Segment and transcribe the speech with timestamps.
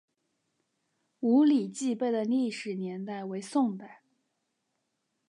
[1.19, 4.01] 五礼记碑的历史年代为宋代。